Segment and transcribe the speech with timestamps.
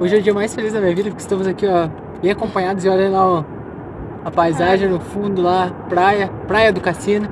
[0.00, 1.88] Hoje é o dia mais feliz da minha vida, porque estamos aqui, ó,
[2.22, 3.44] bem acompanhados e olha lá, ó,
[4.24, 7.28] a paisagem no fundo lá, praia, praia do cassino.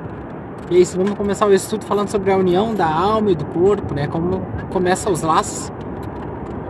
[0.69, 3.45] E é isso, vamos começar o estudo falando sobre a união da alma e do
[3.45, 4.05] corpo, né?
[4.07, 5.71] Como começa os laços.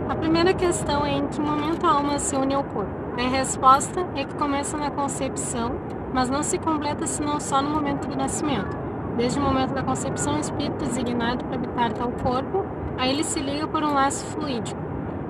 [0.08, 2.92] A primeira questão é em que momento a alma se une ao corpo.
[3.18, 5.72] A resposta é que começa na concepção,
[6.14, 8.76] mas não se completa senão só no momento do nascimento.
[9.16, 12.64] Desde o momento da concepção, o espírito designado para habitar tal corpo,
[12.96, 14.87] a ele se liga por um laço fluídico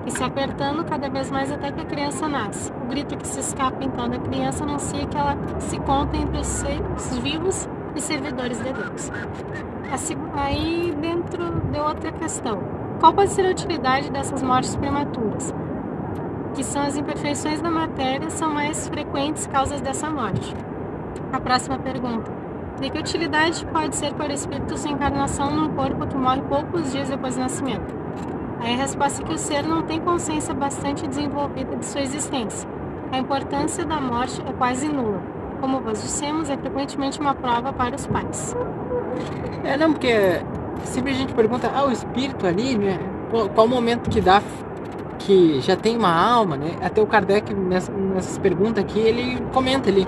[0.09, 2.71] e se apertando cada vez mais até que a criança nasce.
[2.83, 6.47] O grito que se escapa então da criança anuncia que ela se conta entre os
[6.47, 9.11] seres vivos e servidores de Deus.
[10.33, 12.59] Aí dentro de outra questão,
[12.99, 15.53] qual pode ser a utilidade dessas mortes prematuras?
[16.55, 20.55] Que são as imperfeições da matéria, são mais frequentes causas dessa morte.
[21.31, 22.31] A próxima pergunta.
[22.81, 26.91] De que utilidade pode ser para o espírito sua encarnação num corpo que morre poucos
[26.91, 27.98] dias depois do nascimento?
[28.59, 32.67] Aí a resposta é que o ser não tem consciência bastante desenvolvida de sua existência.
[33.11, 35.21] A importância da morte é quase nula.
[35.61, 38.55] Como vos dissemos, é frequentemente uma prova para os pais.
[39.63, 40.41] É, não, porque
[40.83, 42.99] sempre a gente pergunta, ah, o espírito ali, né?
[43.53, 44.41] Qual o momento que dá
[45.19, 46.75] que já tem uma alma, né?
[46.81, 50.07] Até o Kardec, nessa, nessas perguntas aqui, ele comenta ali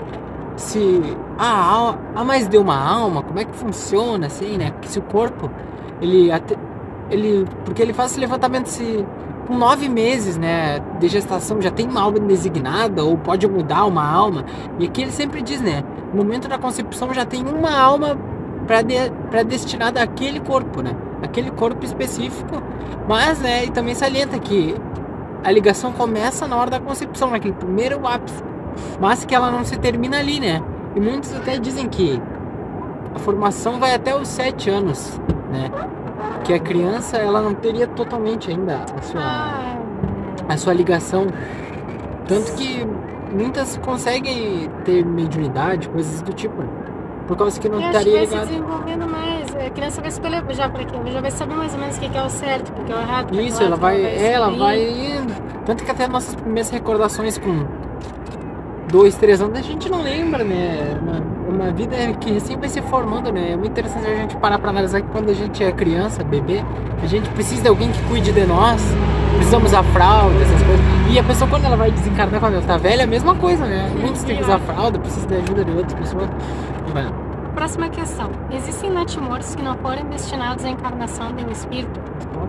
[0.56, 1.02] se
[1.38, 4.72] ah, ah, mas deu uma alma, como é que funciona, assim, né?
[4.80, 5.50] Que se o corpo,
[6.00, 6.56] ele até,
[7.12, 9.04] ele, porque ele faz esse levantamento se
[9.46, 14.04] com nove meses, né, de gestação já tem uma alma designada ou pode mudar uma
[14.04, 14.44] alma.
[14.78, 18.16] E aqui ele sempre diz, né, no momento da concepção já tem uma alma
[18.66, 18.94] para de,
[19.30, 22.62] para destinada àquele corpo, né, aquele corpo específico.
[23.08, 24.74] Mas, né, e também salienta que
[25.42, 28.42] a ligação começa na hora da concepção, naquele primeiro ápice,
[29.00, 30.62] mas que ela não se termina ali, né?
[30.94, 32.20] E muitos até dizem que
[33.12, 35.68] a formação vai até os sete anos, né?
[36.44, 39.76] Que a criança ela não teria totalmente ainda a sua, ah.
[40.48, 41.26] a sua ligação.
[42.26, 42.86] Tanto que
[43.32, 46.62] muitas conseguem ter mediunidade, coisas do tipo.
[47.26, 49.54] Por causa que não eu estaria acho que vai se desenvolvendo mais.
[49.54, 50.96] A criança vai escolher já para quê?
[51.10, 53.00] Já vai saber mais ou menos o que é o certo, o que é o
[53.00, 53.40] errado.
[53.40, 55.32] Isso, ela vai, vai ela vai indo.
[55.64, 57.64] Tanto que até nossas primeiras recordações com
[58.90, 60.98] dois, três anos, a gente não lembra, né?
[61.52, 63.52] Uma, vida que recém vai se formando, né?
[63.52, 66.64] É muito interessante a gente parar para analisar que quando a gente é criança, bebê,
[67.02, 68.82] a gente precisa de alguém que cuide de nós,
[69.36, 70.84] precisamos usar fralda, essas coisas.
[71.10, 73.66] E a pessoa, quando ela vai desencarnar, quando ela tá velha, é a mesma coisa,
[73.66, 73.92] né?
[74.00, 76.28] Muitos têm que usar fralda, precisam de ajuda de outras pessoas.
[77.54, 78.30] Próxima questão.
[78.50, 82.00] Existem natimortos que não foram destinados à encarnação de um espírito?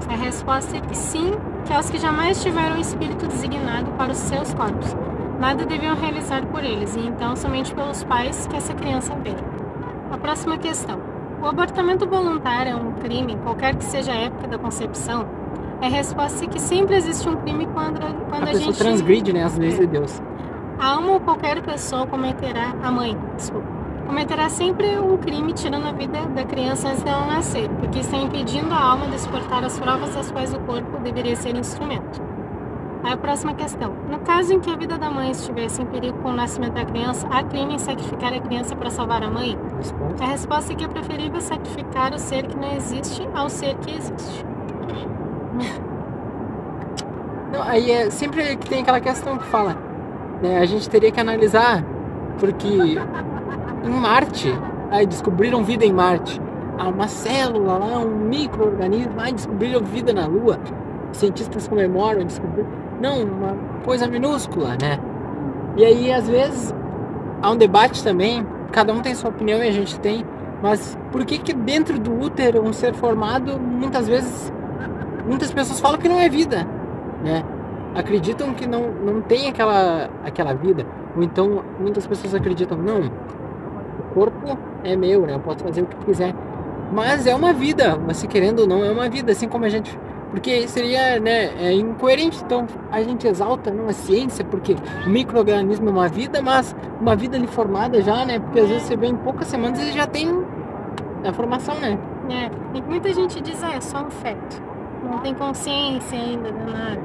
[0.07, 1.33] A resposta é que sim,
[1.65, 4.95] que é os que jamais tiveram um espírito designado para os seus corpos
[5.39, 9.37] nada deviam realizar por eles, e então somente pelos pais que essa criança veio.
[10.11, 10.99] A próxima questão.
[11.41, 15.27] O abortamento voluntário é um crime, qualquer que seja a época da concepção?
[15.81, 17.99] A resposta é que sempre existe um crime quando,
[18.29, 18.77] quando a, a gente...
[18.77, 20.21] transgride né, as leis de Deus.
[20.79, 23.67] A uma ou qualquer pessoa cometerá, a mãe, desculpa,
[24.05, 28.73] cometerá sempre um crime tirando a vida da criança antes dela nascer, porque está impedindo
[28.73, 32.21] a alma de exportar as provas das quais o corpo deveria ser instrumento.
[33.03, 33.93] Aí a próxima questão.
[34.09, 36.85] No caso em que a vida da mãe estivesse em perigo com o nascimento da
[36.85, 39.57] criança, há crime em sacrificar a criança para salvar a mãe?
[40.21, 43.91] A resposta é que é preferível sacrificar o ser que não existe ao ser que
[43.91, 44.45] existe.
[47.51, 49.77] Não, aí é sempre que tem aquela questão que fala,
[50.41, 51.83] né, a gente teria que analisar,
[52.39, 52.97] porque
[53.83, 54.57] em Marte,
[54.89, 56.41] aí descobriram vida em Marte.
[56.79, 60.57] Há uma célula lá, um microorganismo, aí descobriram vida na Lua.
[61.13, 62.67] Cientistas comemoram, descobriram
[62.99, 64.99] não, uma coisa minúscula, né?
[65.75, 66.73] E aí, às vezes,
[67.41, 70.25] há um debate também, cada um tem sua opinião e a gente tem,
[70.61, 74.51] mas por que que dentro do útero um ser formado, muitas vezes,
[75.27, 76.65] muitas pessoas falam que não é vida,
[77.23, 77.43] né?
[77.93, 80.85] Acreditam que não, não tem aquela, aquela vida,
[81.15, 85.35] ou então muitas pessoas acreditam, não, o corpo é meu, né?
[85.35, 86.33] Eu posso fazer o que quiser.
[86.91, 89.97] Mas é uma vida, você querendo ou não, é uma vida, assim como a gente
[90.33, 94.75] porque seria né, é incoerente, então a gente exalta não a ciência, porque
[95.05, 98.39] o microorganismo é uma vida, mas uma vida ali formada já, né?
[98.39, 100.27] Porque às vezes você vê em poucas semanas ele já tem
[101.23, 101.99] a formação, né?
[102.31, 104.59] É, e muita gente diz, ah, é só um feto,
[105.03, 107.01] não tem consciência ainda de nada.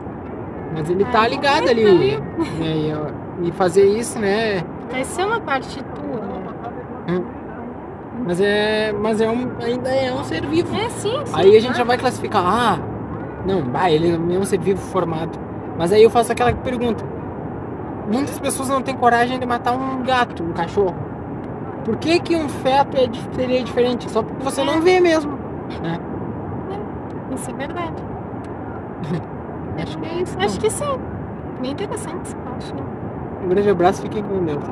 [0.72, 2.16] Mas ele tá ligado ali, ali.
[2.16, 2.96] Né,
[3.42, 4.64] e, e, fazer isso, né?
[4.90, 7.18] Vai ser uma parte tua, né?
[7.18, 7.24] Hum.
[8.26, 10.74] Mas é, mas é um, ainda é um ser vivo.
[10.74, 12.78] É sim, sim Aí a gente já vai classificar, ah,
[13.46, 15.38] não, bah, ele é um ser vivo formado.
[15.76, 17.04] Mas aí eu faço aquela pergunta.
[18.10, 20.96] Muitas pessoas não têm coragem de matar um gato, um cachorro.
[21.84, 24.10] Por que, que um feto é, seria diferente?
[24.10, 25.32] Só porque você não vê mesmo.
[25.82, 25.98] Né?
[27.30, 28.02] É, isso é verdade.
[29.82, 30.36] Acho que é isso.
[30.40, 30.98] Acho que sim.
[31.60, 32.74] Bem interessante, acho.
[32.74, 32.82] né?
[33.44, 34.62] Um grande abraço, fiquem com Deus.